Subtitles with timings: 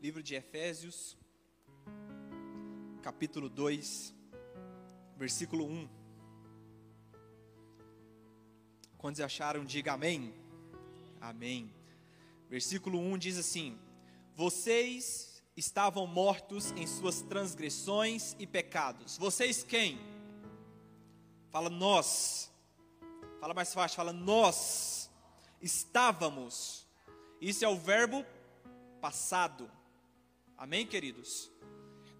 [0.00, 1.16] livro de Efésios,
[3.02, 4.14] capítulo 2,
[5.16, 5.88] versículo 1.
[8.98, 10.34] Quantos acharam, diga amém.
[11.20, 11.72] Amém.
[12.48, 13.78] Versículo 1 diz assim:
[14.34, 19.16] Vocês estavam mortos em suas transgressões e pecados.
[19.16, 19.98] Vocês quem?
[21.50, 22.52] Fala nós.
[23.40, 25.10] Fala mais fácil, fala nós
[25.60, 26.86] estávamos.
[27.40, 28.24] Isso é o verbo
[29.00, 29.70] passado.
[30.58, 31.50] Amém, queridos?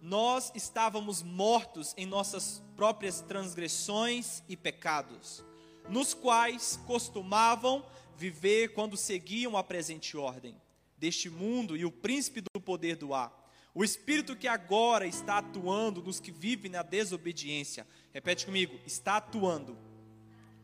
[0.02, 5.42] Nós estávamos mortos em nossas próprias transgressões e pecados,
[5.88, 7.82] nos quais costumavam
[8.14, 10.54] viver quando seguiam a presente ordem
[10.98, 13.32] deste mundo e o príncipe do poder do ar.
[13.74, 17.86] O espírito que agora está atuando nos que vivem na desobediência.
[18.12, 19.78] Repete comigo: está atuando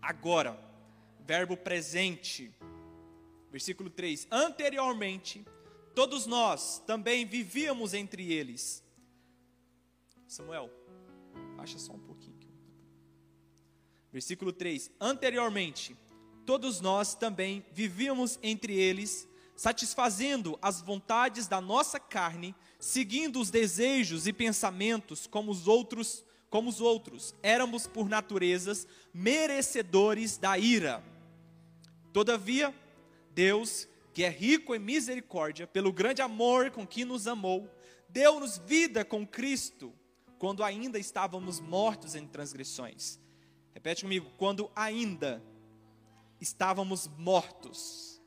[0.01, 0.59] agora.
[1.21, 2.55] Verbo presente.
[3.51, 5.43] Versículo 3: Anteriormente,
[5.95, 8.83] todos nós também vivíamos entre eles.
[10.27, 10.71] Samuel,
[11.57, 12.33] baixa só um pouquinho.
[14.13, 15.97] Versículo 3: Anteriormente,
[16.45, 19.27] todos nós também vivíamos entre eles,
[19.57, 26.69] satisfazendo as vontades da nossa carne, seguindo os desejos e pensamentos como os outros, como
[26.69, 27.35] os outros.
[27.43, 31.03] Éramos por naturezas merecedores da ira.
[32.13, 32.75] Todavia,
[33.31, 37.69] Deus, que é rico em misericórdia, pelo grande amor com que nos amou,
[38.09, 39.93] deu-nos vida com Cristo,
[40.39, 43.19] quando ainda estávamos mortos em transgressões.
[43.73, 45.43] Repete comigo, quando ainda
[46.41, 48.21] estávamos mortos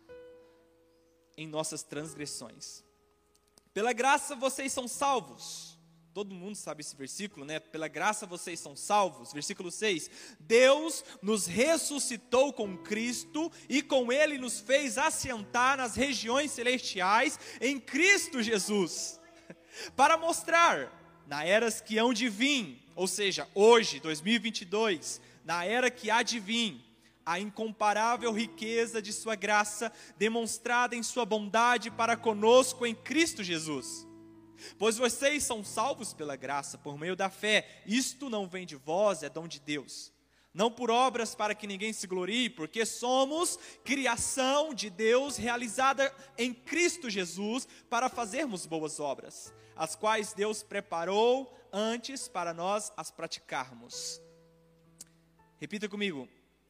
[1.38, 2.84] em nossas transgressões.
[3.74, 5.65] Pela graça vocês são salvos.
[6.16, 7.60] Todo mundo sabe esse versículo, né?
[7.60, 9.34] Pela graça vocês são salvos.
[9.34, 10.10] Versículo 6.
[10.40, 17.78] Deus nos ressuscitou com Cristo e com ele nos fez assentar nas regiões celestiais em
[17.82, 19.20] Cristo Jesus.
[19.94, 20.90] Para mostrar
[21.28, 26.40] na eras que hão de vir, ou seja, hoje, 2022, na era que há de
[26.40, 26.80] vir,
[27.26, 34.08] a incomparável riqueza de Sua graça, demonstrada em Sua bondade para conosco em Cristo Jesus.
[34.78, 39.24] Pois vocês são salvos pela graça, por meio da fé, isto não vem de vós,
[39.24, 40.14] é dom de Deus.
[40.54, 46.54] Não por obras para que ninguém se glorie, porque somos criação de Deus realizada em
[46.54, 54.22] Cristo Jesus para fazermos boas obras, as quais Deus preparou antes para nós as praticarmos.
[55.60, 56.28] Repita comigo: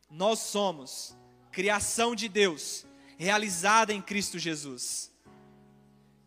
[0.09, 1.15] nós somos
[1.51, 2.87] criação de Deus,
[3.17, 5.11] realizada em Cristo Jesus.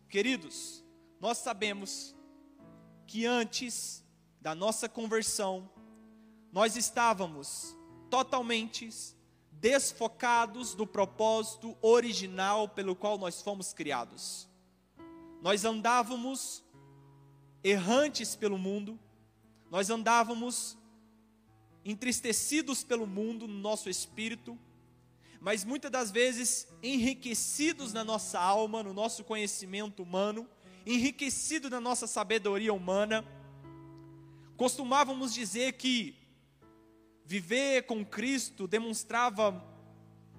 [0.08, 0.84] Queridos,
[1.20, 2.14] nós sabemos
[3.06, 4.04] que antes
[4.40, 5.68] da nossa conversão,
[6.52, 7.76] nós estávamos
[8.08, 8.88] totalmente
[9.50, 14.48] desfocados do propósito original pelo qual nós fomos criados.
[15.42, 16.64] Nós andávamos
[17.62, 18.98] errantes pelo mundo,
[19.70, 20.78] nós andávamos
[21.84, 24.58] entristecidos pelo mundo no nosso espírito,
[25.40, 30.48] mas muitas das vezes enriquecidos na nossa alma, no nosso conhecimento humano,
[30.88, 33.22] enriquecido na nossa sabedoria humana.
[34.56, 36.16] Costumávamos dizer que
[37.26, 39.62] viver com Cristo demonstrava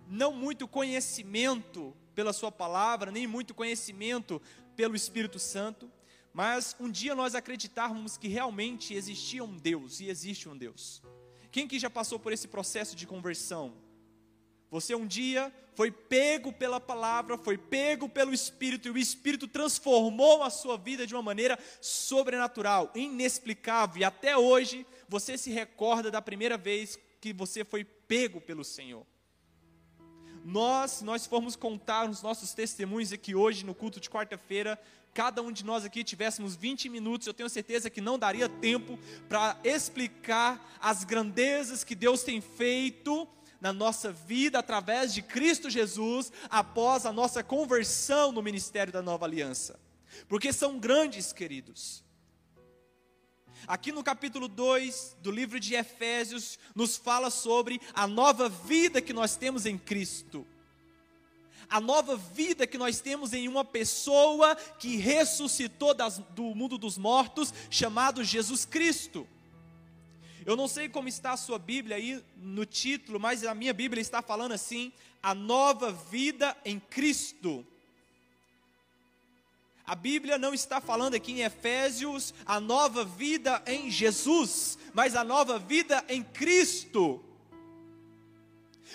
[0.08, 4.42] não muito conhecimento pela Sua palavra, nem muito conhecimento
[4.76, 5.90] pelo Espírito Santo,
[6.34, 11.02] mas um dia nós acreditávamos que realmente existia um Deus e existe um Deus.
[11.52, 13.74] Quem que já passou por esse processo de conversão?
[14.72, 20.44] Você um dia foi pego pela palavra, foi pego pelo Espírito, e o Espírito transformou
[20.44, 26.22] a sua vida de uma maneira sobrenatural, inexplicável, e até hoje você se recorda da
[26.22, 29.06] primeira vez que você foi pego pelo Senhor.
[30.44, 34.80] Nós, nós formos contar os nossos testemunhos aqui hoje no culto de quarta-feira,
[35.14, 39.00] cada um de nós aqui tivéssemos 20 minutos, eu tenho certeza que não daria tempo
[39.28, 43.28] para explicar as grandezas que Deus tem feito
[43.60, 49.26] na nossa vida através de Cristo Jesus após a nossa conversão no ministério da nova
[49.26, 49.80] aliança.
[50.28, 52.04] Porque são grandes, queridos.
[53.68, 59.14] Aqui no capítulo 2 do livro de Efésios, nos fala sobre a nova vida que
[59.14, 60.48] nós temos em Cristo
[61.70, 66.98] a nova vida que nós temos em uma pessoa que ressuscitou das, do mundo dos
[66.98, 69.28] mortos, chamado Jesus Cristo.
[70.46, 74.02] Eu não sei como está a sua Bíblia aí no título, mas a minha Bíblia
[74.02, 74.92] está falando assim:
[75.22, 77.66] a nova vida em Cristo.
[79.86, 85.24] A Bíblia não está falando aqui em Efésios a nova vida em Jesus, mas a
[85.24, 87.24] nova vida em Cristo.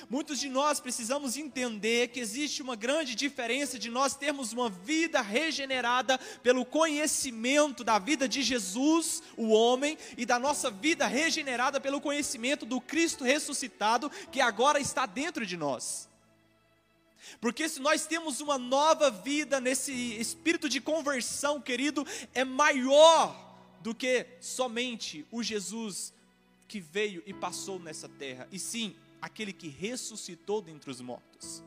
[0.08, 5.20] Muitos de nós precisamos entender que existe uma grande diferença de nós termos uma vida
[5.20, 12.00] regenerada pelo conhecimento da vida de Jesus, o homem, e da nossa vida regenerada pelo
[12.00, 16.08] conhecimento do Cristo ressuscitado que agora está dentro de nós.
[17.40, 23.94] Porque se nós temos uma nova vida nesse espírito de conversão, querido, é maior do
[23.94, 26.12] que somente o Jesus
[26.66, 31.64] que veio e passou nessa terra, e sim aquele que ressuscitou dentre os mortos.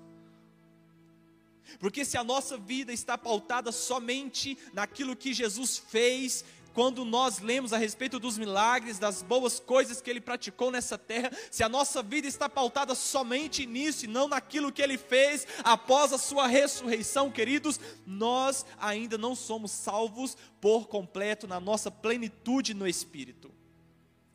[1.80, 6.46] Porque se a nossa vida está pautada somente naquilo que Jesus fez,
[6.76, 11.32] quando nós lemos a respeito dos milagres, das boas coisas que ele praticou nessa terra,
[11.50, 16.14] se a nossa vida está pautada somente nisso e não naquilo que ele fez após
[16.14, 22.88] a sua ressurreição, queridos, nós ainda não somos salvos por completo na nossa plenitude no
[22.88, 23.52] espírito.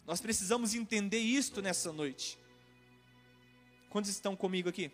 [0.05, 2.42] Nós precisamos entender isto nessa noite.
[3.93, 4.91] Quantos estão comigo aqui?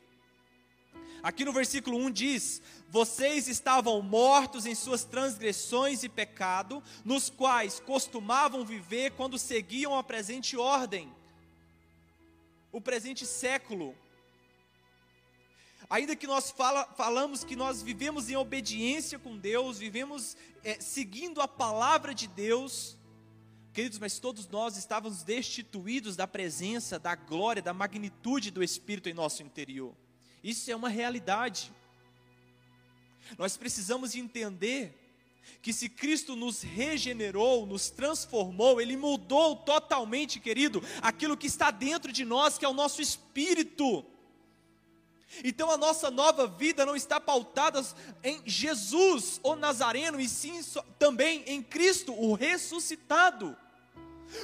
[1.22, 7.78] Aqui no versículo 1 diz: Vocês estavam mortos em suas transgressões e pecado, nos quais
[7.78, 11.14] costumavam viver quando seguiam a presente ordem,
[12.72, 13.94] o presente século.
[15.88, 21.40] Ainda que nós fala, falamos que nós vivemos em obediência com Deus, vivemos é, seguindo
[21.40, 22.97] a palavra de Deus,
[23.78, 29.14] Queridos, mas todos nós estávamos destituídos da presença, da glória, da magnitude do Espírito em
[29.14, 29.94] nosso interior.
[30.42, 31.72] Isso é uma realidade.
[33.38, 34.92] Nós precisamos entender
[35.62, 42.10] que se Cristo nos regenerou, nos transformou, Ele mudou totalmente, querido, aquilo que está dentro
[42.10, 44.04] de nós, que é o nosso espírito.
[45.44, 47.80] Então a nossa nova vida não está pautada
[48.24, 50.60] em Jesus, o Nazareno, e sim
[50.98, 53.56] também em Cristo, o ressuscitado.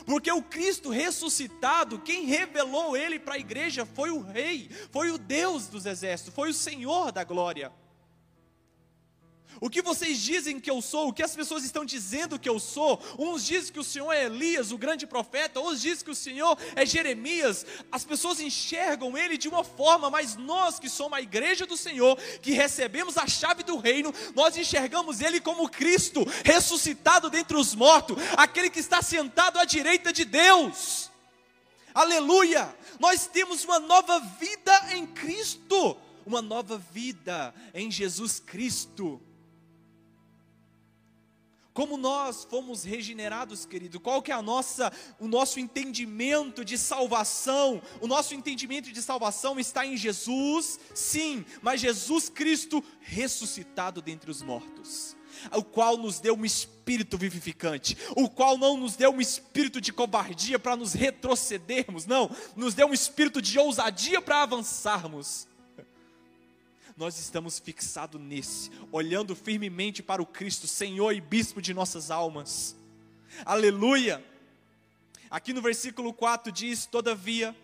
[0.06, 5.19] Porque o Cristo ressuscitado, quem revelou ele para a igreja foi o Rei, foi o
[5.19, 7.72] Deus dos exércitos, foi o Senhor da glória.
[9.61, 12.59] O que vocês dizem que eu sou, o que as pessoas estão dizendo que eu
[12.59, 16.15] sou, uns dizem que o Senhor é Elias, o grande profeta, outros dizem que o
[16.15, 21.23] Senhor é Jeremias, as pessoas enxergam ele de uma forma, mas nós que somos a
[21.23, 27.31] igreja do Senhor, que recebemos a chave do reino, nós enxergamos ele como Cristo, ressuscitado
[27.31, 31.11] dentre os mortos, aquele que está sentado à direita de Deus.
[31.95, 32.75] Aleluia!
[32.99, 35.97] Nós temos uma nova vida em Cristo,
[36.27, 39.21] uma nova vida em Jesus Cristo.
[41.75, 43.99] Como nós fomos regenerados, querido?
[43.99, 47.82] Qual que é a nossa, o nosso entendimento de salvação?
[48.00, 54.41] O nosso entendimento de salvação está em Jesus, sim, mas Jesus Cristo ressuscitado dentre os
[54.41, 55.17] mortos
[55.53, 59.93] o qual nos deu um espírito vivificante, o qual não nos deu um espírito de
[59.93, 65.49] covardia para nos retrocedermos, não, nos deu um espírito de ousadia para avançarmos
[66.96, 72.76] nós estamos fixados nesse, olhando firmemente para o Cristo, Senhor e Bispo de nossas almas.
[73.44, 74.25] Aleluia!
[75.29, 77.55] Aqui no versículo 4 diz: Todavia,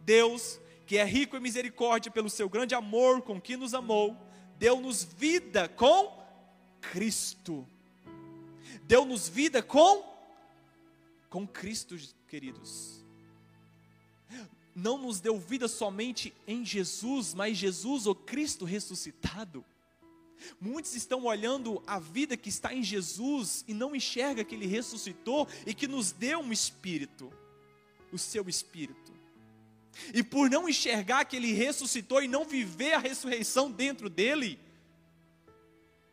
[0.00, 4.16] Deus, que é rico em misericórdia pelo seu grande amor com que nos amou,
[4.58, 6.18] deu-nos vida com
[6.80, 7.66] Cristo.
[8.84, 10.08] Deu-nos vida com
[11.28, 11.96] com Cristo,
[12.26, 13.00] queridos
[14.74, 19.64] não nos deu vida somente em Jesus, mas Jesus, o Cristo ressuscitado.
[20.60, 25.46] Muitos estão olhando a vida que está em Jesus e não enxerga que ele ressuscitou
[25.66, 27.32] e que nos deu um espírito,
[28.10, 29.12] o seu espírito.
[30.14, 34.58] E por não enxergar que ele ressuscitou e não viver a ressurreição dentro dele,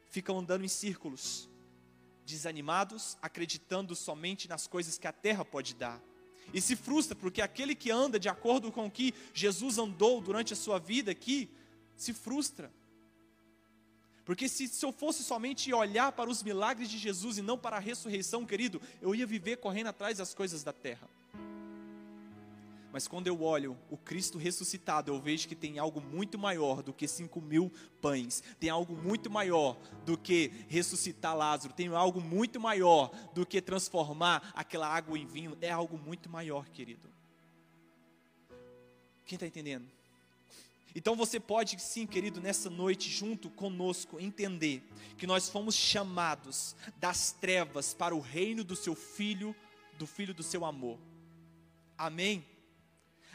[0.10, 1.48] ficam andando em círculos,
[2.26, 6.02] desanimados, acreditando somente nas coisas que a terra pode dar
[6.54, 10.54] e se frustra, porque aquele que anda de acordo com o que Jesus andou durante
[10.54, 11.50] a sua vida aqui,
[11.96, 12.72] se frustra.
[14.26, 17.78] Porque se, se eu fosse somente olhar para os milagres de Jesus e não para
[17.78, 21.08] a ressurreição, querido, eu ia viver correndo atrás das coisas da terra.
[22.98, 26.92] Mas quando eu olho o Cristo ressuscitado, eu vejo que tem algo muito maior do
[26.92, 32.60] que cinco mil pães, tem algo muito maior do que ressuscitar Lázaro, tem algo muito
[32.60, 37.08] maior do que transformar aquela água em vinho, é algo muito maior, querido.
[39.28, 39.86] Quem está entendendo?
[40.96, 44.82] Então você pode sim, querido, nessa noite, junto conosco, entender
[45.20, 49.56] que nós fomos chamados das trevas para o reino do seu filho,
[50.00, 50.98] do filho do seu amor.
[51.96, 52.57] Amém?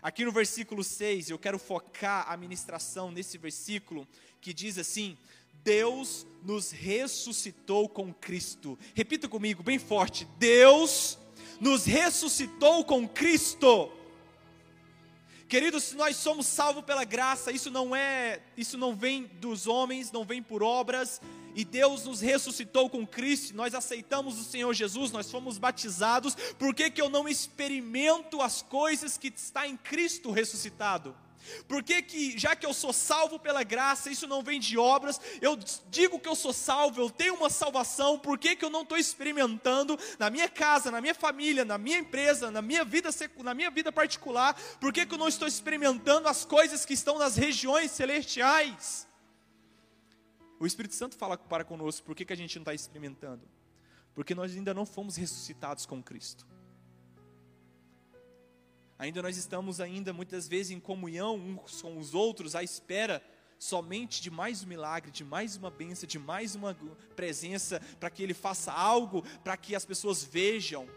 [0.02, 4.06] Aqui no versículo 6, eu quero focar a ministração nesse versículo
[4.40, 5.16] que diz assim:
[5.62, 8.76] Deus nos ressuscitou com Cristo.
[8.94, 11.16] Repita comigo bem forte: Deus
[11.60, 13.92] nos ressuscitou com Cristo.
[15.48, 20.10] Queridos, se nós somos salvos pela graça, isso não é, isso não vem dos homens,
[20.10, 21.20] não vem por obras,
[21.54, 26.74] e Deus nos ressuscitou com Cristo, nós aceitamos o Senhor Jesus, nós fomos batizados, por
[26.74, 31.14] que, que eu não experimento as coisas que está em Cristo ressuscitado?
[31.66, 35.20] Por que, que, já que eu sou salvo pela graça, isso não vem de obras,
[35.40, 35.58] eu
[35.90, 38.96] digo que eu sou salvo, eu tenho uma salvação, por que, que eu não estou
[38.96, 43.10] experimentando na minha casa, na minha família, na minha empresa, na minha vida,
[43.42, 47.18] na minha vida particular, por que, que eu não estou experimentando as coisas que estão
[47.18, 49.06] nas regiões celestiais?
[50.62, 53.42] O Espírito Santo fala para conosco, por que, que a gente não está experimentando?
[54.14, 56.46] Porque nós ainda não fomos ressuscitados com Cristo.
[58.96, 63.20] Ainda nós estamos ainda muitas vezes em comunhão uns com os outros, à espera
[63.58, 66.76] somente de mais um milagre, de mais uma benção, de mais uma
[67.16, 70.88] presença, para que Ele faça algo, para que as pessoas vejam.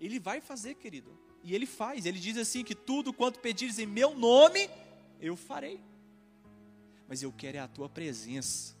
[0.00, 1.14] Ele vai fazer, querido,
[1.44, 2.06] e Ele faz.
[2.06, 4.70] Ele diz assim: que tudo quanto pedires em meu nome,
[5.20, 5.89] eu farei.
[7.10, 8.78] Mas eu quero é a tua presença.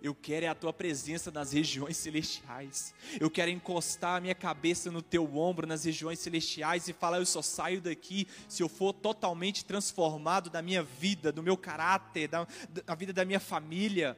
[0.00, 2.94] Eu quero é a tua presença nas regiões celestiais.
[3.18, 7.26] Eu quero encostar a minha cabeça no teu ombro nas regiões celestiais e falar: eu
[7.26, 12.46] só saio daqui se eu for totalmente transformado da minha vida, do meu caráter, da,
[12.68, 14.16] da vida da minha família.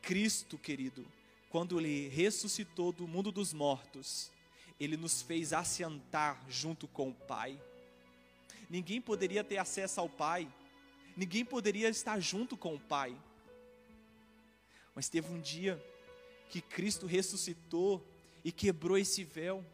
[0.00, 1.06] Cristo, querido,
[1.50, 4.32] quando ele ressuscitou do mundo dos mortos,
[4.80, 7.60] ele nos fez assentar junto com o Pai.
[8.70, 10.48] Ninguém poderia ter acesso ao Pai,
[11.18, 13.14] ninguém poderia estar junto com o Pai
[14.98, 15.80] mas teve um dia
[16.50, 18.04] que Cristo ressuscitou
[18.44, 19.64] e quebrou esse véu.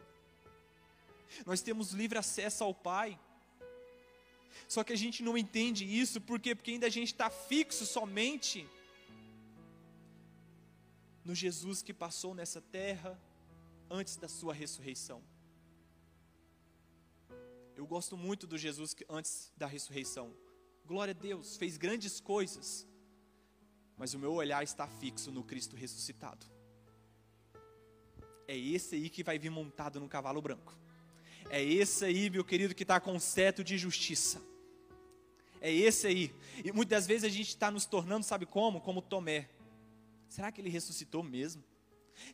[1.46, 3.18] Nós temos livre acesso ao Pai.
[4.68, 6.54] Só que a gente não entende isso, por quê?
[6.54, 8.68] Porque ainda a gente está fixo somente
[11.24, 13.18] no Jesus que passou nessa terra
[13.88, 15.22] antes da sua ressurreição.
[17.74, 20.36] Eu gosto muito do Jesus antes da ressurreição.
[20.86, 22.86] Glória a Deus, fez grandes coisas
[23.96, 26.46] mas o meu olhar está fixo no Cristo ressuscitado.
[28.46, 30.76] É esse aí que vai vir montado no cavalo branco.
[31.48, 34.42] É esse aí, meu querido, que está com cetro de justiça.
[35.60, 36.34] É esse aí.
[36.62, 38.80] E muitas vezes a gente está nos tornando, sabe como?
[38.80, 39.48] Como Tomé.
[40.28, 41.62] Será que ele ressuscitou mesmo?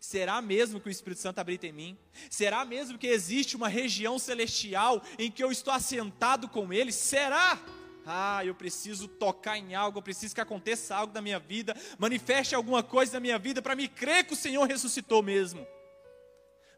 [0.01, 1.99] Será mesmo que o Espírito Santo habita em mim?
[2.29, 6.93] Será mesmo que existe uma região celestial em que eu estou assentado com ele?
[6.93, 7.63] Será?
[8.07, 12.55] Ah, eu preciso tocar em algo, eu preciso que aconteça algo na minha vida, manifeste
[12.55, 15.67] alguma coisa na minha vida para me crer que o Senhor ressuscitou mesmo.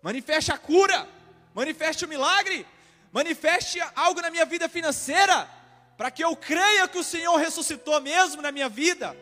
[0.02, 1.08] Manifeste a cura,
[1.54, 2.66] manifeste o milagre,
[3.12, 5.48] manifeste algo na minha vida financeira,
[5.96, 9.16] para que eu creia que o Senhor ressuscitou mesmo na minha vida.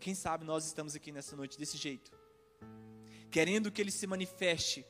[0.00, 2.10] Quem sabe nós estamos aqui nessa noite desse jeito,
[3.30, 4.84] querendo que Ele se manifeste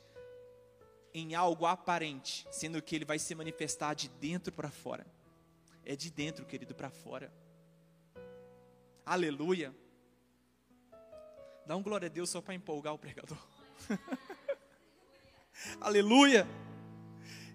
[1.13, 5.07] em algo aparente, sendo que Ele vai se manifestar de dentro para fora
[5.85, 7.33] é de dentro, querido, para fora.
[9.05, 9.75] Aleluia.
[11.67, 13.39] Dá um glória a Deus só para empolgar o pregador.
[15.81, 16.47] Aleluia.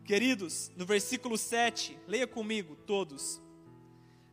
[0.05, 3.41] Queridos, no versículo 7, leia comigo todos.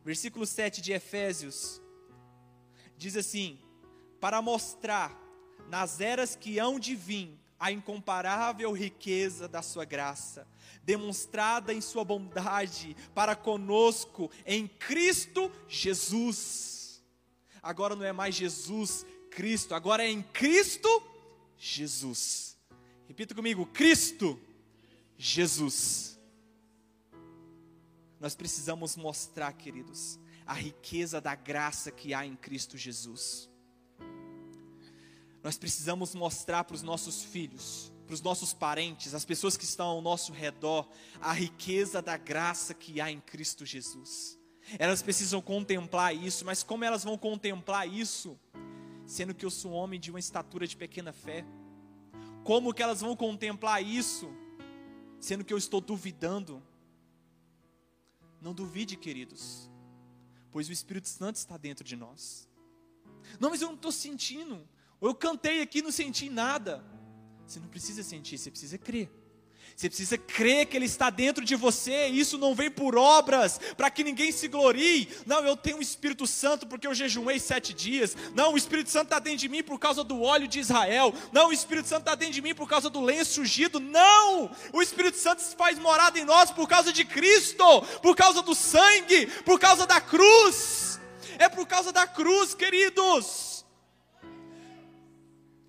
[0.03, 1.81] Versículo 7 de Efésios
[2.97, 3.59] diz assim:
[4.19, 5.19] Para mostrar
[5.69, 10.47] nas eras que hão de vir a incomparável riqueza da sua graça,
[10.83, 17.03] demonstrada em sua bondade para conosco em Cristo Jesus.
[17.61, 20.89] Agora não é mais Jesus, Cristo, agora é em Cristo
[21.57, 22.57] Jesus.
[23.07, 24.39] Repita comigo: Cristo
[25.17, 26.19] Jesus.
[28.19, 33.49] Nós precisamos mostrar, queridos, a riqueza da graça que há em Cristo Jesus.
[35.45, 39.85] Nós precisamos mostrar para os nossos filhos, para os nossos parentes, as pessoas que estão
[39.85, 40.89] ao nosso redor,
[41.21, 44.39] a riqueza da graça que há em Cristo Jesus.
[44.79, 48.39] Elas precisam contemplar isso, mas como elas vão contemplar isso,
[49.05, 51.45] sendo que eu sou um homem de uma estatura de pequena fé?
[52.43, 54.27] Como que elas vão contemplar isso,
[55.19, 56.59] sendo que eu estou duvidando?
[58.41, 59.69] Não duvide, queridos,
[60.51, 62.49] pois o Espírito Santo está dentro de nós.
[63.39, 64.67] Não, mas eu não estou sentindo.
[65.07, 66.83] Eu cantei aqui não senti nada.
[67.45, 69.09] Você não precisa sentir, você precisa crer.
[69.75, 73.89] Você precisa crer que Ele está dentro de você, isso não vem por obras, para
[73.89, 75.09] que ninguém se glorie.
[75.25, 78.15] Não, eu tenho o Espírito Santo porque eu jejuei sete dias.
[78.33, 81.13] Não, o Espírito Santo está dentro de mim por causa do óleo de Israel.
[81.33, 83.81] Não, o Espírito Santo está dentro de mim por causa do lenço ungido.
[83.81, 88.41] Não, o Espírito Santo se faz morada em nós por causa de Cristo, por causa
[88.41, 91.01] do sangue, por causa da cruz.
[91.37, 93.54] É por causa da cruz, queridos.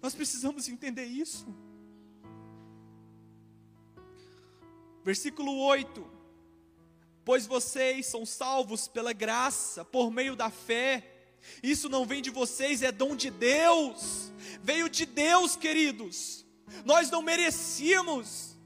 [0.02, 1.46] Nós precisamos entender isso.
[5.04, 6.04] Versículo 8:
[7.24, 11.12] Pois vocês são salvos pela graça, por meio da fé.
[11.62, 14.32] Isso não vem de vocês, é dom de Deus.
[14.62, 16.44] Veio de Deus, queridos.
[16.84, 18.56] Nós não merecíamos.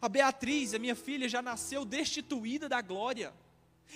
[0.00, 3.32] A Beatriz, a minha filha, já nasceu destituída da glória.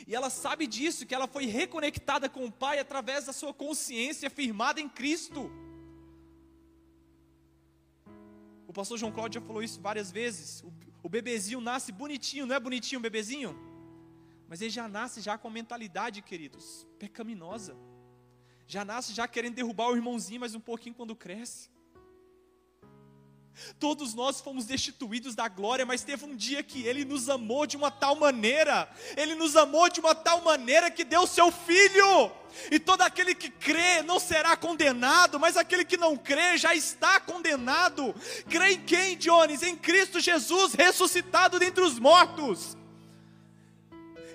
[0.07, 4.29] E ela sabe disso, que ela foi reconectada com o Pai através da sua consciência
[4.29, 5.51] firmada em Cristo.
[8.76, 10.62] Pastor João Cláudio já falou isso várias vezes.
[10.62, 10.71] O,
[11.02, 13.59] o bebezinho nasce bonitinho, não é bonitinho o bebezinho?
[14.47, 17.75] Mas ele já nasce já com a mentalidade, queridos, pecaminosa.
[18.66, 21.71] Já nasce já querendo derrubar o irmãozinho mais um pouquinho quando cresce.
[23.79, 27.77] Todos nós fomos destituídos da glória, mas teve um dia que Ele nos amou de
[27.77, 32.31] uma tal maneira, Ele nos amou de uma tal maneira que deu seu Filho,
[32.71, 37.21] e todo aquele que crê não será condenado, mas aquele que não crê já está
[37.21, 38.15] condenado.
[38.49, 39.63] Crê em quem, Jones?
[39.63, 42.77] Em Cristo Jesus, ressuscitado dentre os mortos.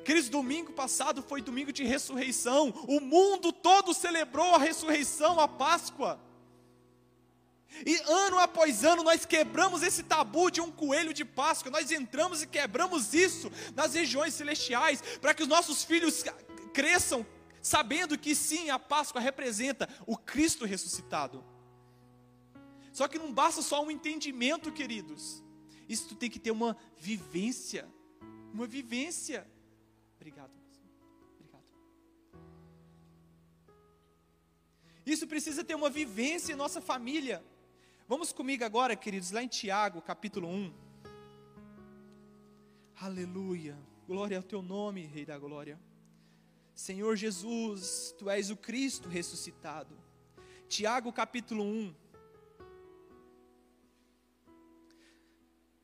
[0.04, 6.20] Queridos, domingo passado foi domingo de ressurreição, o mundo todo celebrou a ressurreição, a Páscoa.
[7.86, 12.42] E ano após ano nós quebramos esse tabu de um coelho de Páscoa, nós entramos
[12.42, 16.24] e quebramos isso nas regiões celestiais, para que os nossos filhos
[16.74, 17.26] cresçam
[17.62, 21.44] sabendo que sim, a Páscoa representa o Cristo ressuscitado.
[22.92, 25.44] Só que não basta só um entendimento, queridos,
[25.88, 27.88] isso tem que ter uma vivência,
[28.54, 29.48] uma vivência.
[30.16, 30.52] Obrigado.
[31.36, 31.64] Obrigado.
[35.06, 37.44] Isso precisa ter uma vivência em nossa família.
[38.12, 40.74] Vamos comigo agora, queridos, lá em Tiago, capítulo 1.
[43.00, 43.80] Aleluia.
[44.06, 45.80] Glória ao teu nome, Rei da Glória.
[46.76, 49.98] Senhor Jesus, tu és o Cristo ressuscitado.
[50.68, 51.96] Tiago, capítulo 1.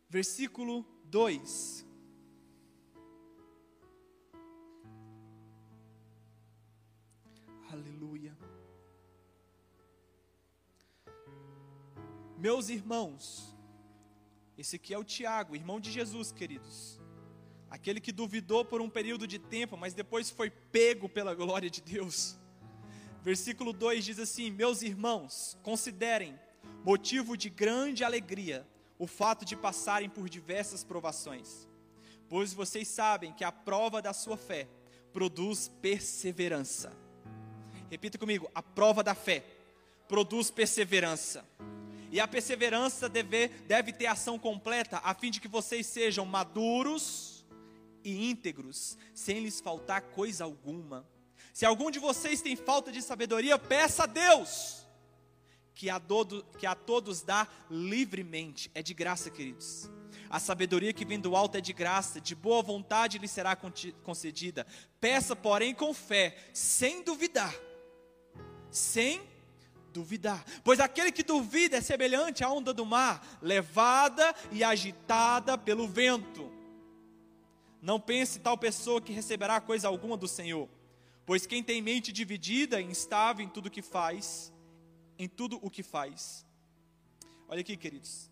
[0.09, 1.86] Versículo 2.
[12.37, 13.55] Meus irmãos,
[14.55, 16.99] esse aqui é o Tiago, irmão de Jesus, queridos.
[17.67, 21.81] Aquele que duvidou por um período de tempo, mas depois foi pego pela glória de
[21.81, 22.37] Deus.
[23.23, 26.39] Versículo 2 diz assim: Meus irmãos, considerem
[26.85, 28.67] motivo de grande alegria
[28.99, 31.67] o fato de passarem por diversas provações,
[32.29, 34.67] pois vocês sabem que a prova da sua fé
[35.11, 36.95] produz perseverança.
[37.89, 39.43] Repita comigo: a prova da fé
[40.07, 41.43] produz perseverança.
[42.11, 47.45] E a perseverança deve, deve ter ação completa, a fim de que vocês sejam maduros
[48.03, 51.05] e íntegros, sem lhes faltar coisa alguma.
[51.53, 54.85] Se algum de vocês tem falta de sabedoria, peça a Deus,
[55.73, 59.89] que a, do, que a todos dá livremente, é de graça, queridos.
[60.29, 63.55] A sabedoria que vem do alto é de graça, de boa vontade lhe será
[64.03, 64.65] concedida.
[64.99, 67.53] Peça, porém, com fé, sem duvidar.
[68.69, 69.21] Sem
[69.97, 70.45] duvidar.
[70.63, 76.51] Pois aquele que duvida é semelhante à onda do mar, levada e agitada pelo vento.
[77.81, 80.69] Não pense tal pessoa que receberá coisa alguma do Senhor.
[81.25, 84.53] Pois quem tem mente dividida e instável em tudo que faz,
[85.17, 86.45] em tudo o que faz.
[87.47, 88.29] Olha aqui, queridos.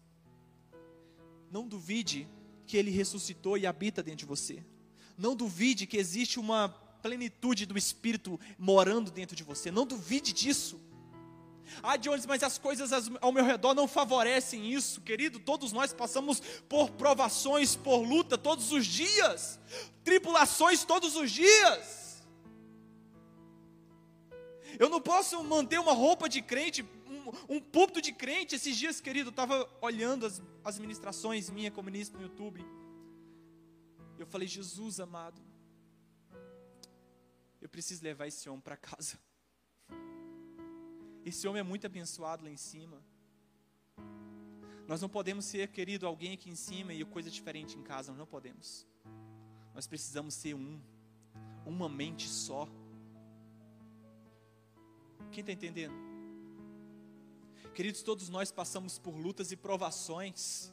[1.52, 2.28] Não duvide
[2.68, 4.64] que ele ressuscitou e habita dentro de você.
[5.18, 6.70] Não duvide que existe uma
[7.02, 9.72] plenitude do Espírito morando dentro de você.
[9.72, 10.80] Não duvide disso.
[11.82, 15.40] Ah, Jones, mas as coisas ao meu redor não favorecem isso, querido.
[15.40, 19.60] Todos nós passamos por provações, por luta todos os dias,
[20.04, 22.24] tripulações todos os dias.
[24.78, 28.56] Eu não posso manter uma roupa de crente, um, um púlpito de crente.
[28.56, 32.66] Esses dias, querido, eu estava olhando as, as ministrações minha comunista no YouTube.
[34.18, 35.42] Eu falei, Jesus amado,
[37.62, 39.18] eu preciso levar esse homem para casa.
[41.26, 43.02] Esse homem é muito abençoado lá em cima.
[44.88, 48.20] Nós não podemos ser, querido, alguém aqui em cima e coisa diferente em casa, nós
[48.20, 48.86] não podemos.
[49.74, 50.80] Nós precisamos ser um,
[51.66, 52.70] uma mente só.
[55.32, 55.96] Quem está entendendo?
[57.74, 60.72] Queridos, todos nós passamos por lutas e provações.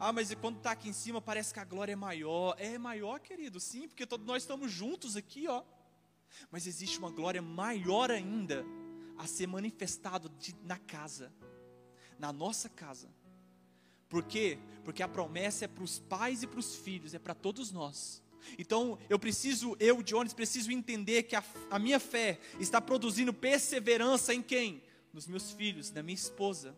[0.00, 2.56] Ah, mas quando está aqui em cima parece que a glória é maior.
[2.58, 5.62] É maior, querido, sim, porque todos nós estamos juntos aqui, ó.
[6.50, 8.64] Mas existe uma glória maior ainda
[9.18, 11.32] a ser manifestado de, na casa,
[12.18, 13.08] na nossa casa.
[14.08, 14.58] Por quê?
[14.84, 18.22] Porque a promessa é para os pais e para os filhos, é para todos nós.
[18.58, 24.32] Então eu preciso, eu, Jones, preciso entender que a, a minha fé está produzindo perseverança
[24.32, 24.82] em quem?
[25.12, 26.74] Nos meus filhos, na minha esposa.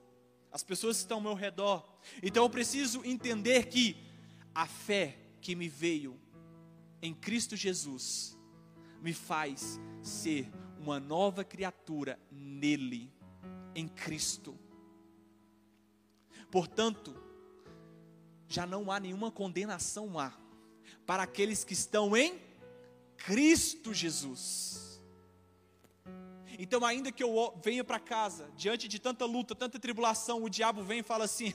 [0.51, 1.87] as pessoas que estão ao meu redor.
[2.23, 3.97] Então eu preciso entender que
[4.55, 6.19] a fé que me veio
[7.01, 8.37] em Cristo Jesus
[9.01, 10.51] me faz ser
[10.81, 13.13] uma nova criatura nele,
[13.75, 14.59] em Cristo.
[16.51, 17.15] Portanto,
[18.49, 20.33] já não há nenhuma condenação há
[21.07, 22.41] para aqueles que estão em
[23.17, 25.01] Cristo Jesus.
[26.59, 30.83] Então, ainda que eu venha para casa, diante de tanta luta, tanta tribulação, o diabo
[30.83, 31.55] vem e fala assim: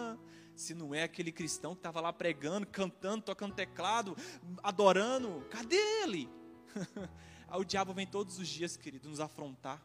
[0.54, 4.16] se não é aquele cristão que estava lá pregando, cantando, tocando teclado,
[4.62, 6.28] adorando, cadê ele?
[7.56, 9.82] O diabo vem todos os dias, querido, nos afrontar.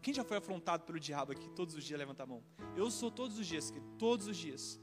[0.00, 1.48] Quem já foi afrontado pelo diabo aqui?
[1.50, 2.42] Todos os dias, levanta a mão.
[2.76, 4.80] Eu sou todos os dias, querido, todos os dias.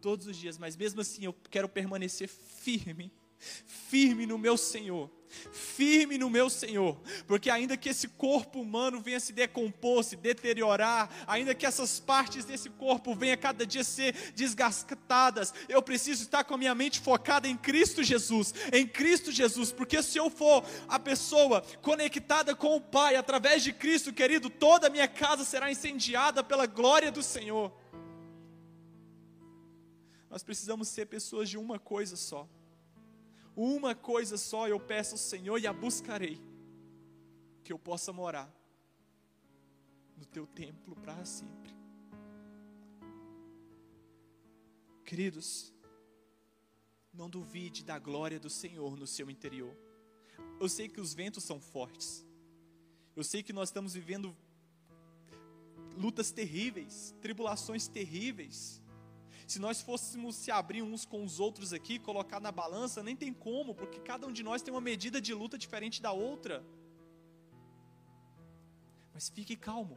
[0.00, 5.10] Todos os dias, mas mesmo assim eu quero permanecer firme firme no meu Senhor,
[5.52, 11.10] firme no meu Senhor, porque ainda que esse corpo humano venha se decompor, se deteriorar,
[11.26, 16.54] ainda que essas partes desse corpo venham cada dia ser desgastadas, eu preciso estar com
[16.54, 20.98] a minha mente focada em Cristo Jesus, em Cristo Jesus, porque se eu for a
[20.98, 26.42] pessoa conectada com o Pai através de Cristo, querido, toda a minha casa será incendiada
[26.42, 27.72] pela glória do Senhor.
[30.28, 32.48] Nós precisamos ser pessoas de uma coisa só.
[33.56, 36.38] Uma coisa só eu peço ao Senhor e a buscarei:
[37.64, 38.54] que eu possa morar
[40.14, 41.74] no teu templo para sempre.
[45.04, 45.72] Queridos,
[47.14, 49.74] não duvide da glória do Senhor no seu interior.
[50.60, 52.26] Eu sei que os ventos são fortes.
[53.14, 54.36] Eu sei que nós estamos vivendo
[55.96, 58.82] lutas terríveis, tribulações terríveis.
[59.46, 63.32] Se nós fôssemos se abrir uns com os outros aqui, colocar na balança, nem tem
[63.32, 66.64] como, porque cada um de nós tem uma medida de luta diferente da outra.
[69.14, 69.96] Mas fique calmo,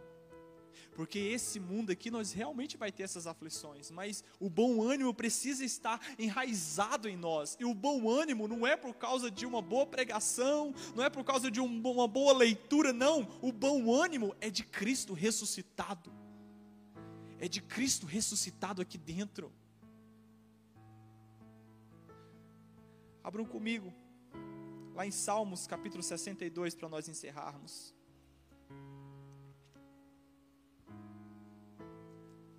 [0.93, 5.65] porque esse mundo aqui nós realmente vai ter essas aflições, mas o bom ânimo precisa
[5.65, 7.57] estar enraizado em nós.
[7.59, 11.23] E o bom ânimo não é por causa de uma boa pregação, não é por
[11.23, 13.27] causa de um, uma boa leitura, não.
[13.41, 16.28] O bom ânimo é de Cristo ressuscitado
[17.39, 19.51] é de Cristo ressuscitado aqui dentro.
[23.23, 23.93] Abram comigo,
[24.93, 27.95] lá em Salmos capítulo 62, para nós encerrarmos.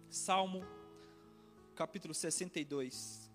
[0.09, 0.65] Salmo
[1.75, 3.30] capítulo 62.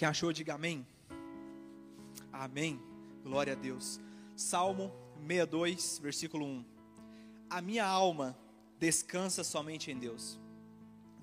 [0.00, 0.86] Quem achou, diga amém.
[2.32, 2.80] Amém.
[3.22, 4.00] Glória a Deus.
[4.34, 4.90] Salmo
[5.28, 6.64] 62, versículo 1.
[7.50, 8.34] A minha alma
[8.78, 10.40] descansa somente em Deus.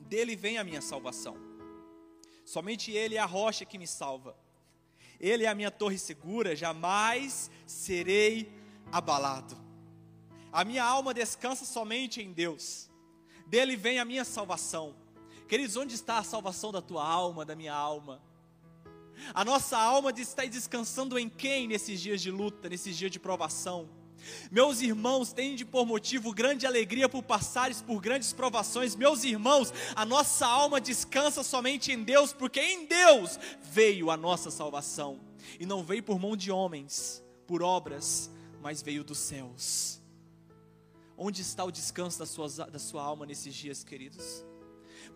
[0.08, 1.36] Dele vem a minha salvação.
[2.46, 4.38] Somente Ele é a rocha que me salva.
[5.20, 8.48] Ele é a minha torre segura, jamais serei
[8.92, 9.58] abalado.
[10.52, 12.92] A minha alma descansa somente em Deus.
[13.48, 14.96] Dele vem a minha salvação.
[15.48, 18.27] Queridos, onde está a salvação da tua alma, da minha alma?
[19.34, 23.90] A nossa alma está descansando em quem nesses dias de luta, nesses dias de provação?
[24.52, 28.96] Meus irmãos, tende por motivo grande alegria por passares por grandes provações.
[28.96, 34.52] Meus irmãos, a nossa alma descansa somente em Deus, porque em Deus veio a nossa
[34.52, 35.20] salvação.
[35.60, 38.30] E não veio por mão de homens, por obras,
[38.62, 40.02] mas veio dos céus.
[41.18, 44.46] Onde está o descanso da sua, da sua alma nesses dias, queridos?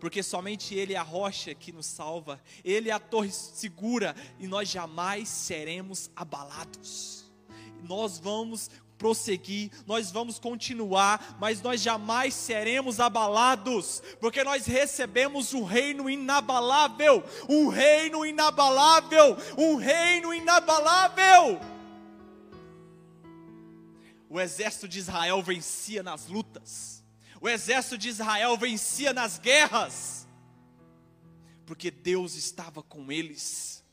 [0.00, 4.46] Porque somente Ele é a rocha que nos salva, Ele é a torre segura e
[4.46, 7.30] nós jamais seremos abalados.
[7.82, 8.70] Nós vamos
[9.02, 17.24] prosseguir, nós vamos continuar, mas nós jamais seremos abalados, porque nós recebemos um reino inabalável,
[17.48, 21.60] um reino inabalável, um reino inabalável.
[24.30, 27.01] O exército de Israel vencia nas lutas
[27.42, 30.28] o exército de Israel vencia nas guerras,
[31.66, 33.84] porque Deus estava com eles.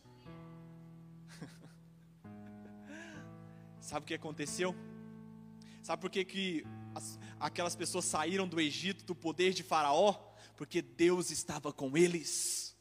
[3.81, 4.75] Sabe o que aconteceu?
[5.81, 10.13] Sabe por que, que as, aquelas pessoas saíram do Egito, do poder de Faraó?
[10.55, 12.77] Porque Deus estava com eles.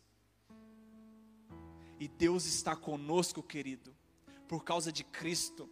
[1.99, 3.97] E Deus está conosco, querido,
[4.47, 5.67] por causa de Cristo.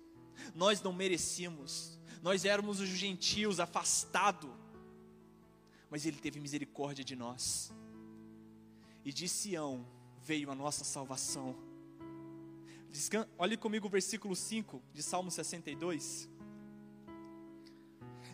[0.54, 4.64] Nós não merecíamos, nós éramos os gentios afastados
[5.90, 7.72] mas Ele teve misericórdia de nós.
[9.04, 9.86] E de Sião
[10.22, 11.54] veio a nossa salvação.
[13.38, 16.28] Olhe comigo o versículo 5 de Salmo 62.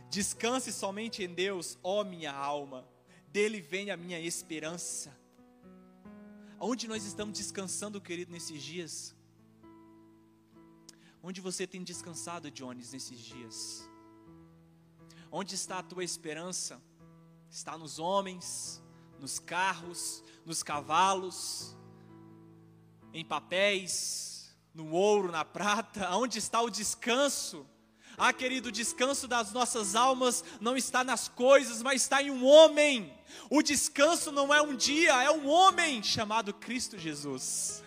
[0.08, 2.86] Descanse somente em Deus, ó minha alma,
[3.28, 5.16] dele vem a minha esperança.
[6.60, 9.16] Onde nós estamos descansando, querido, nesses dias?
[11.22, 13.88] Onde você tem descansado, Jones, nesses dias?
[15.30, 16.80] Onde está a tua esperança?
[17.52, 18.82] Está nos homens,
[19.20, 21.76] nos carros, nos cavalos,
[23.12, 26.08] em papéis, no ouro, na prata?
[26.16, 27.66] Onde está o descanso?
[28.16, 32.42] Ah, querido, o descanso das nossas almas não está nas coisas, mas está em um
[32.46, 33.14] homem.
[33.50, 37.84] O descanso não é um dia, é um homem chamado Cristo Jesus.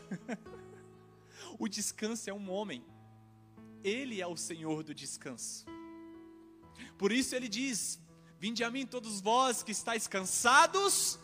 [1.58, 2.86] o descanso é um homem.
[3.84, 5.66] Ele é o Senhor do descanso.
[7.00, 8.00] Por isso ele diz:
[8.40, 11.18] Vinde a mim todos vós que estáis cansados,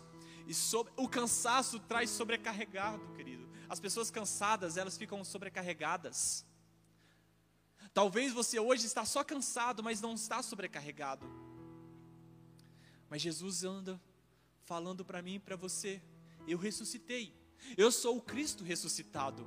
[0.47, 3.49] e sobre, o cansaço traz sobrecarregado, querido.
[3.69, 6.45] As pessoas cansadas, elas ficam sobrecarregadas.
[7.93, 11.25] Talvez você hoje está só cansado, mas não está sobrecarregado.
[13.09, 14.01] Mas Jesus anda
[14.63, 16.01] falando para mim e para você:
[16.47, 17.35] eu ressuscitei.
[17.77, 19.45] Eu sou o Cristo ressuscitado.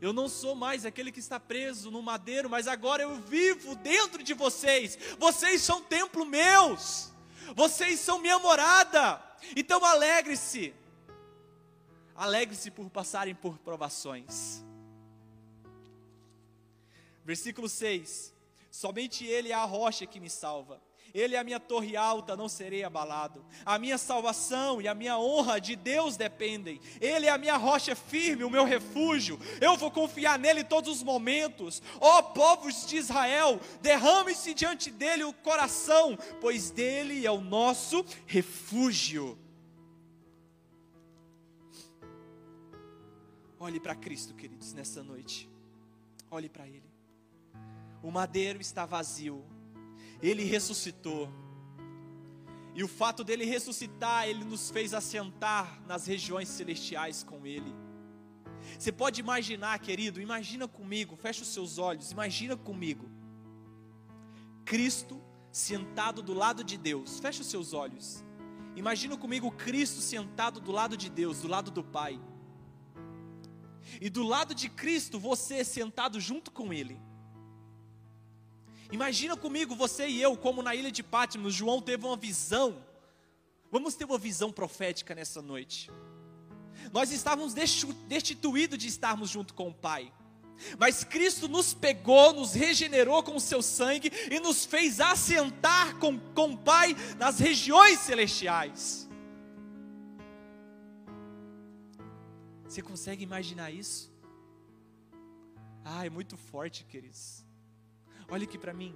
[0.00, 4.22] Eu não sou mais aquele que está preso no madeiro, mas agora eu vivo dentro
[4.22, 4.98] de vocês.
[5.18, 7.12] Vocês são templo meus.
[7.54, 9.22] Vocês são minha morada.
[9.56, 10.74] Então alegre-se.
[12.14, 14.64] Alegre-se por passarem por provações.
[17.24, 18.32] Versículo 6:
[18.70, 20.80] Somente Ele é a rocha que me salva.
[21.14, 23.44] Ele é a minha torre alta, não serei abalado.
[23.64, 26.80] A minha salvação e a minha honra de Deus dependem.
[27.00, 29.38] Ele é a minha rocha firme, o meu refúgio.
[29.60, 31.82] Eu vou confiar nele todos os momentos.
[32.00, 39.38] Ó povos de Israel, derrame-se diante dele o coração, pois dele é o nosso refúgio.
[43.60, 45.50] Olhe para Cristo, queridos, nessa noite.
[46.30, 46.88] Olhe para Ele.
[48.02, 49.44] O madeiro está vazio,
[50.22, 51.28] ele ressuscitou.
[52.74, 57.74] E o fato dele ressuscitar, ele nos fez assentar nas regiões celestiais com ele.
[58.78, 63.08] Você pode imaginar, querido, imagina comigo, fecha os seus olhos, imagina comigo.
[64.64, 68.24] Cristo sentado do lado de Deus, fecha os seus olhos.
[68.76, 72.20] Imagina comigo Cristo sentado do lado de Deus, do lado do Pai.
[74.00, 77.00] E do lado de Cristo, você sentado junto com Ele.
[78.90, 82.82] Imagina comigo, você e eu, como na ilha de Patmos, João teve uma visão.
[83.70, 85.90] Vamos ter uma visão profética nessa noite.
[86.92, 90.12] Nós estávamos destituídos de estarmos junto com o Pai.
[90.78, 96.18] Mas Cristo nos pegou, nos regenerou com o seu sangue e nos fez assentar com,
[96.18, 99.08] com o Pai nas regiões celestiais.
[102.64, 104.12] Você consegue imaginar isso?
[105.84, 107.47] Ah, é muito forte, queridos.
[108.30, 108.94] Olha aqui para mim,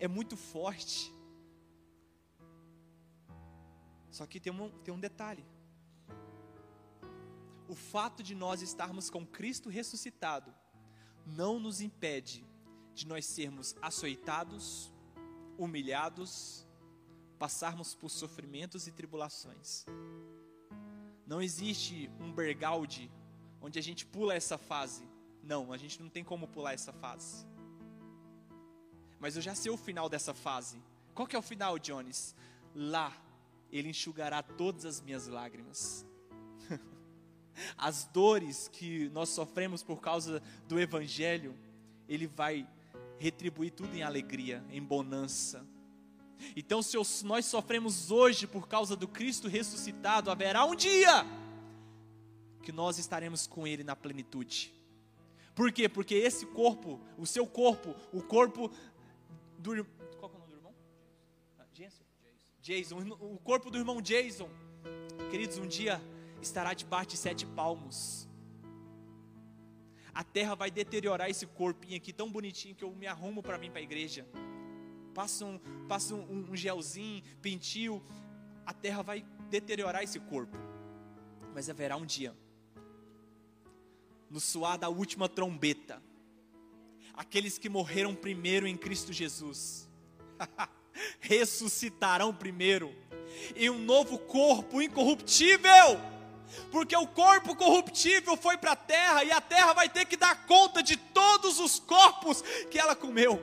[0.00, 1.14] é muito forte.
[4.10, 5.44] Só que tem um, tem um detalhe.
[7.68, 10.52] O fato de nós estarmos com Cristo ressuscitado
[11.24, 12.44] não nos impede
[12.94, 14.92] de nós sermos açoitados,
[15.56, 16.66] humilhados,
[17.38, 19.84] passarmos por sofrimentos e tribulações.
[21.24, 23.08] Não existe um bergalde
[23.60, 25.08] onde a gente pula essa fase.
[25.44, 27.46] Não, a gente não tem como pular essa fase
[29.20, 30.82] mas eu já sei o final dessa fase.
[31.14, 32.34] Qual que é o final, Jones?
[32.74, 33.12] Lá
[33.70, 36.06] ele enxugará todas as minhas lágrimas.
[37.76, 41.54] as dores que nós sofremos por causa do evangelho,
[42.08, 42.66] ele vai
[43.18, 45.66] retribuir tudo em alegria, em bonança.
[46.54, 51.26] Então, se nós sofremos hoje por causa do Cristo ressuscitado, haverá um dia
[52.62, 54.72] que nós estaremos com Ele na plenitude.
[55.54, 55.88] Por quê?
[55.88, 58.70] Porque esse corpo, o seu corpo, o corpo
[59.58, 59.84] do
[60.18, 60.74] qual é o nome do irmão?
[61.58, 62.04] Ah, Jason.
[62.60, 64.48] Jason, o corpo do irmão Jason,
[65.30, 66.00] queridos, um dia
[66.40, 68.28] estará debaixo de sete palmos.
[70.14, 73.70] A terra vai deteriorar esse corpinho aqui tão bonitinho que eu me arrumo para vir
[73.70, 74.26] para a igreja.
[75.14, 78.02] Passa um, passa um, um gelzinho, pintil.
[78.66, 80.56] A terra vai deteriorar esse corpo.
[81.54, 82.36] Mas haverá um dia,
[84.30, 86.02] no suar da última trombeta,
[87.18, 89.88] aqueles que morreram primeiro em Cristo Jesus,
[91.18, 92.94] ressuscitarão primeiro,
[93.56, 95.98] e um novo corpo incorruptível,
[96.70, 100.46] porque o corpo corruptível foi para a terra, e a terra vai ter que dar
[100.46, 103.42] conta de todos os corpos que ela comeu.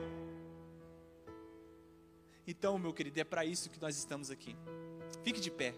[2.46, 4.56] Então, meu querido, é para isso que nós estamos aqui.
[5.22, 5.74] Fique de pé.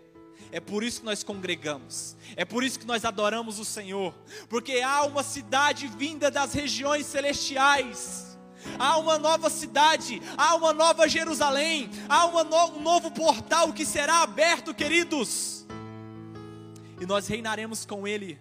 [0.51, 2.17] É por isso que nós congregamos.
[2.37, 4.15] É por isso que nós adoramos o Senhor.
[4.49, 8.27] Porque há uma cidade vinda das regiões celestiais.
[8.79, 14.23] há uma nova cidade, há uma nova Jerusalém, há no, um novo portal que será
[14.23, 15.67] aberto, queridos,
[17.01, 18.39] e nós reinaremos com Ele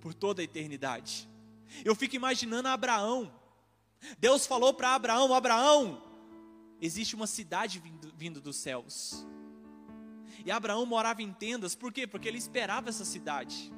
[0.00, 1.28] por toda a eternidade.
[1.84, 3.30] Eu fico imaginando Abraão,
[4.18, 6.02] Deus falou para Abraão: Abraão,
[6.80, 9.26] existe uma cidade vindo, vindo dos céus.
[10.44, 12.06] E Abraão morava em tendas, por quê?
[12.06, 13.72] Porque ele esperava essa cidade.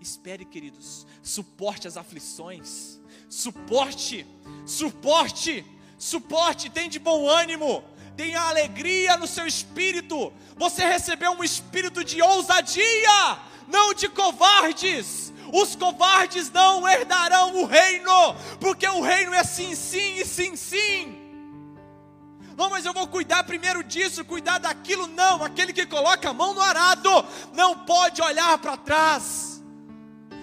[0.00, 4.26] Espere, queridos, suporte as aflições, suporte,
[4.66, 5.64] suporte,
[5.98, 7.82] suporte, tem de bom ânimo,
[8.16, 10.32] tenha alegria no seu espírito.
[10.56, 13.38] Você recebeu um espírito de ousadia,
[13.68, 15.32] não de covardes.
[15.52, 21.25] Os covardes não herdarão o reino, porque o reino é sim, sim e sim, sim.
[22.56, 25.06] Não, mas eu vou cuidar primeiro disso, cuidar daquilo.
[25.08, 27.10] Não, aquele que coloca a mão no arado
[27.52, 29.55] não pode olhar para trás.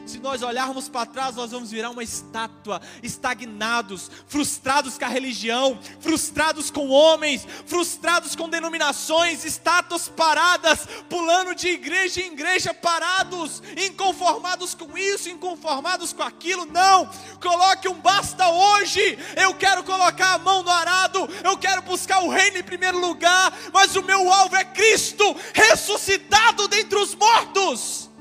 [0.05, 5.79] Se nós olharmos para trás, nós vamos virar uma estátua, estagnados, frustrados com a religião,
[6.01, 14.75] frustrados com homens, frustrados com denominações, estátuas paradas, pulando de igreja em igreja, parados, inconformados
[14.75, 16.65] com isso, inconformados com aquilo.
[16.65, 17.09] Não,
[17.41, 19.17] coloque um basta hoje.
[19.37, 23.53] Eu quero colocar a mão no arado, eu quero buscar o reino em primeiro lugar,
[23.71, 28.12] mas o meu alvo é Cristo ressuscitado dentre os mortos.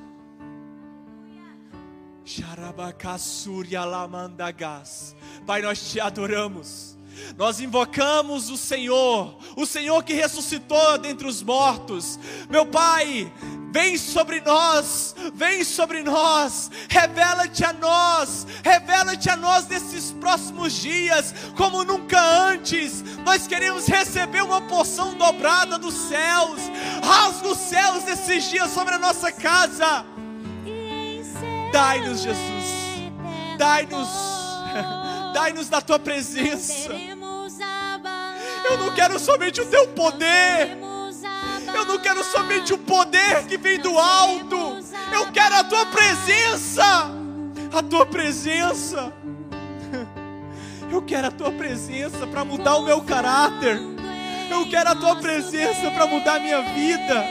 [5.47, 6.93] Pai, nós te adoramos.
[7.37, 12.19] Nós invocamos o Senhor, o Senhor que ressuscitou dentre os mortos.
[12.49, 13.33] Meu Pai,
[13.71, 21.35] vem sobre nós, vem sobre nós, revela-te a nós, revela-te a nós nesses próximos dias,
[21.57, 23.03] como nunca antes.
[23.25, 26.61] Nós queremos receber uma porção dobrada dos céus,
[27.03, 30.12] rasga os céus nesses dias sobre a nossa casa.
[31.73, 32.73] Dai-nos, Jesus.
[33.57, 34.09] Dai-nos.
[35.33, 36.91] Dai-nos da tua presença.
[38.65, 40.79] Eu não quero somente o teu poder.
[41.75, 44.79] Eu não quero somente o poder que vem do alto.
[45.13, 46.85] Eu quero a tua presença.
[47.73, 49.13] A tua presença.
[50.91, 53.81] Eu quero a tua presença para mudar o meu caráter.
[54.51, 57.25] Eu quero a tua presença para mudar a minha vida.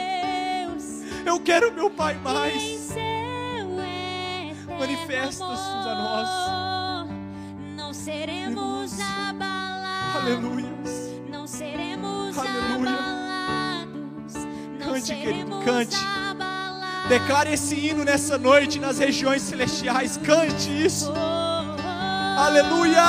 [1.24, 2.81] Eu quero meu Pai mais
[4.86, 5.42] manifesta-se
[5.88, 7.08] a nós.
[7.76, 10.16] Não seremos abalados.
[10.22, 10.72] Aleluia.
[11.30, 12.90] Não seremos Aleluia.
[12.90, 14.34] abalados.
[14.78, 15.96] Não Cante, querido, cante.
[15.96, 17.08] abalados.
[17.08, 20.16] Declare esse hino nessa noite nas regiões celestiais.
[20.16, 21.12] Cante isso.
[22.36, 23.02] Aleluia.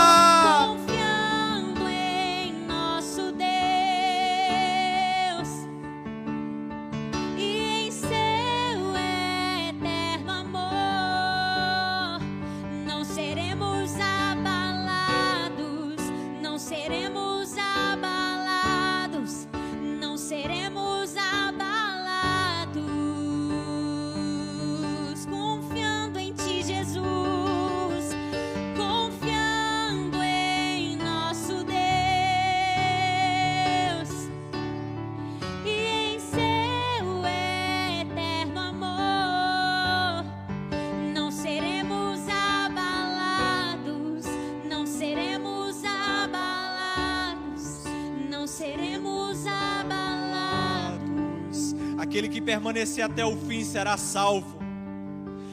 [52.44, 54.60] Permanecer até o fim será salvo.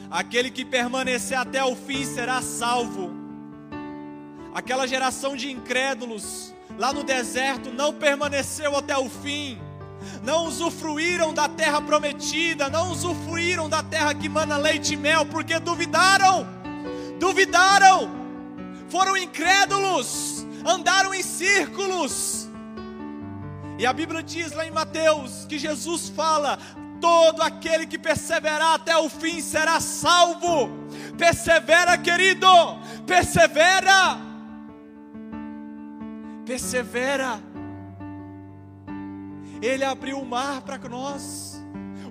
[0.09, 3.11] Aquele que permanecer até o fim será salvo.
[4.53, 9.57] Aquela geração de incrédulos lá no deserto não permaneceu até o fim.
[10.23, 15.59] Não usufruíram da terra prometida, não usufruíram da terra que mana leite e mel, porque
[15.59, 16.47] duvidaram.
[17.19, 18.11] Duvidaram.
[18.89, 22.49] Foram incrédulos, andaram em círculos.
[23.81, 26.59] E a Bíblia diz lá em Mateus que Jesus fala:
[27.01, 30.69] todo aquele que perseverar até o fim será salvo.
[31.17, 32.45] Persevera, querido,
[33.07, 34.19] persevera,
[36.45, 37.39] persevera.
[39.59, 41.59] Ele abriu o mar para nós,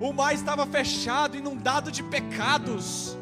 [0.01, 3.17] o mar estava fechado, inundado de pecados,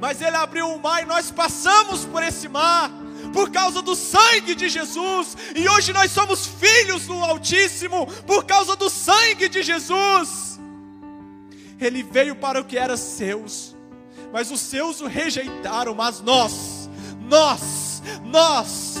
[0.00, 2.92] mas Ele abriu o mar e nós passamos por esse mar
[3.32, 8.76] por causa do sangue de Jesus, e hoje nós somos filhos do Altíssimo por causa
[8.76, 10.58] do sangue de Jesus.
[11.80, 13.76] Ele veio para o que era seus,
[14.32, 16.88] mas os seus o rejeitaram, mas nós,
[17.28, 18.96] nós, nós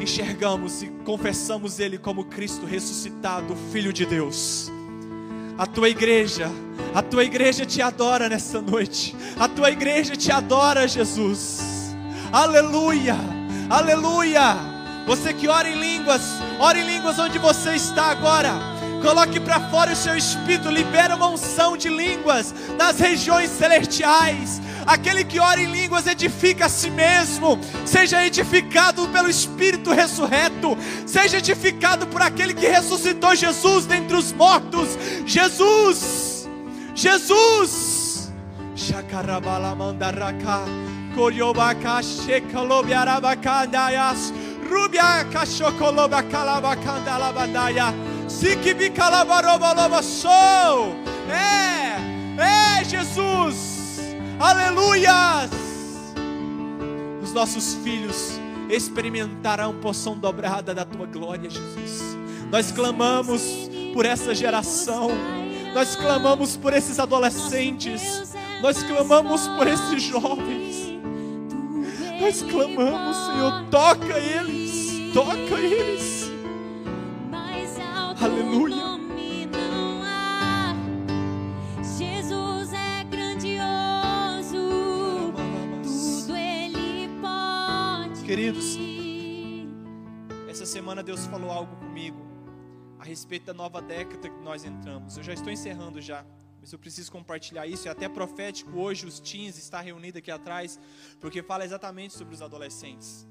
[0.00, 4.70] enxergamos e confessamos Ele como Cristo ressuscitado, Filho de Deus.
[5.58, 6.50] A tua igreja,
[6.94, 11.71] a tua igreja te adora nessa noite, a tua igreja te adora, Jesus.
[12.32, 13.14] Aleluia,
[13.68, 14.56] Aleluia!
[15.06, 16.22] Você que ora em línguas,
[16.58, 18.54] ora em línguas onde você está agora.
[19.02, 24.62] Coloque para fora o seu espírito, libera uma unção de línguas nas regiões celestiais.
[24.86, 27.58] Aquele que ora em línguas edifica a si mesmo.
[27.84, 30.78] Seja edificado pelo Espírito ressurreto.
[31.06, 34.88] Seja edificado por aquele que ressuscitou Jesus dentre os mortos.
[35.26, 36.48] Jesus!
[36.94, 38.32] Jesus!
[38.74, 40.64] Shakarabalamandaraká.
[44.68, 45.24] Rubia
[50.02, 50.94] sou.
[51.28, 51.82] É!
[52.40, 54.00] É, Jesus!
[54.40, 55.50] Aleluias!
[57.22, 62.16] Os nossos filhos experimentarão porção dobrada da tua glória, Jesus.
[62.50, 63.42] Nós clamamos
[63.92, 65.10] por essa geração.
[65.74, 68.34] Nós clamamos por esses adolescentes.
[68.60, 70.61] Nós clamamos por esses jovens.
[72.22, 75.12] Nós clamamos, Senhor, toca eles.
[75.12, 76.30] Toca eles.
[78.20, 78.76] Aleluia.
[81.98, 84.56] Jesus é grandioso,
[85.82, 88.22] tudo Ele pode.
[88.24, 88.78] Queridos,
[90.48, 92.24] Essa semana Deus falou algo comigo
[93.00, 95.16] a respeito da nova década que nós entramos.
[95.16, 96.24] Eu já estou encerrando já,
[96.62, 97.88] mas eu preciso compartilhar isso.
[97.88, 100.78] É até profético hoje os teens está reunido aqui atrás,
[101.20, 103.26] porque fala exatamente sobre os adolescentes.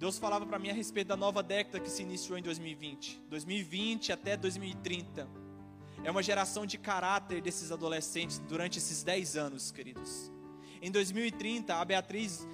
[0.00, 4.12] Deus falava para mim a respeito da nova década que se iniciou em 2020, 2020
[4.12, 5.28] até 2030.
[6.02, 10.32] É uma geração de caráter desses adolescentes durante esses 10 anos, queridos.
[10.82, 12.44] Em 2030, a Beatriz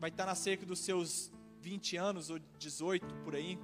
[0.00, 1.30] vai estar na cerca dos seus
[1.60, 3.58] 20 anos ou 18 por aí.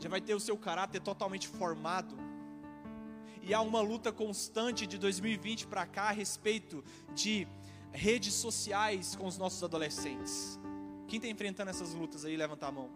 [0.00, 2.27] Já vai ter o seu caráter totalmente formado.
[3.42, 6.84] E há uma luta constante de 2020 para cá a respeito
[7.14, 7.46] de
[7.92, 10.58] redes sociais com os nossos adolescentes.
[11.06, 12.90] Quem está enfrentando essas lutas aí, levanta a mão.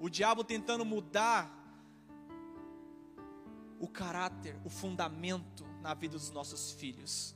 [0.00, 1.52] O diabo tentando mudar
[3.78, 7.34] o caráter, o fundamento na vida dos nossos filhos.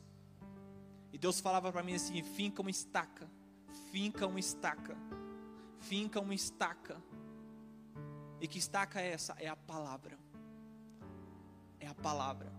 [1.12, 3.30] E Deus falava para mim assim: finca uma estaca,
[3.90, 4.96] finca uma estaca,
[5.80, 7.02] finca uma estaca.
[8.40, 9.34] E que estaca é essa?
[9.38, 10.18] É a palavra.
[11.80, 12.52] É a palavra.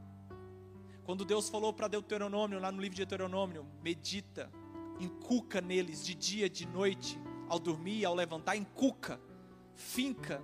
[1.03, 4.51] Quando Deus falou para Deuteronômio, lá no livro de Deuteronômio, medita,
[4.99, 9.19] encuca neles de dia, de noite, ao dormir, ao levantar, encuca,
[9.75, 10.43] finca.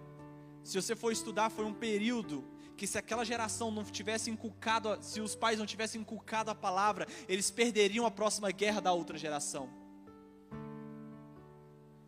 [0.64, 2.44] Se você for estudar, foi um período
[2.76, 7.08] que se aquela geração não tivesse inculcado, se os pais não tivessem inculcado a palavra,
[7.28, 9.70] eles perderiam a próxima guerra da outra geração.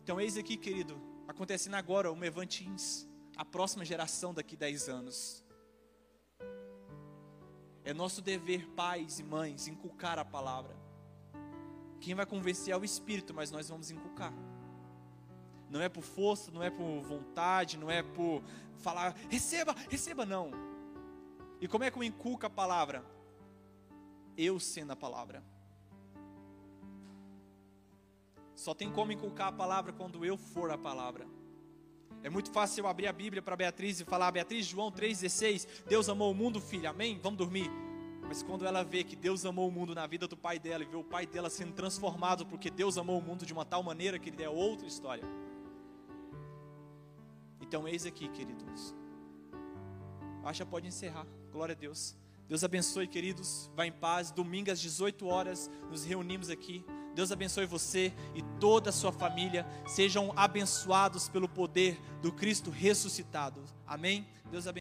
[0.02, 5.44] Então eis aqui, querido, acontecendo agora o Mevantins, a próxima geração daqui 10 anos.
[7.84, 10.76] É nosso dever, pais e mães, inculcar a palavra.
[12.00, 14.32] Quem vai convencer é o Espírito, mas nós vamos inculcar.
[15.68, 18.42] Não é por força, não é por vontade, não é por
[18.78, 20.50] falar, receba, receba, não.
[21.60, 23.04] E como é que eu inculco a palavra?
[24.36, 25.42] Eu sendo a palavra.
[28.54, 31.26] Só tem como inculcar a palavra quando eu for a palavra.
[32.22, 36.08] É muito fácil eu abrir a Bíblia para Beatriz e falar, Beatriz, João 3,16, Deus
[36.08, 37.18] amou o mundo, filho, amém?
[37.22, 37.70] Vamos dormir.
[38.22, 40.86] Mas quando ela vê que Deus amou o mundo na vida do pai dela e
[40.86, 44.18] vê o pai dela sendo transformado porque Deus amou o mundo de uma tal maneira
[44.18, 45.24] que ele é outra história.
[47.60, 48.94] Então eis aqui, queridos.
[50.44, 51.26] Acha pode encerrar.
[51.50, 52.16] Glória a Deus.
[52.50, 53.70] Deus abençoe, queridos.
[53.76, 54.32] Vá em paz.
[54.32, 56.84] Domingo às 18 horas nos reunimos aqui.
[57.14, 59.64] Deus abençoe você e toda a sua família.
[59.86, 63.62] Sejam abençoados pelo poder do Cristo ressuscitado.
[63.86, 64.26] Amém.
[64.50, 64.79] Deus abençoe.